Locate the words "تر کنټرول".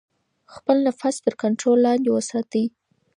1.25-1.77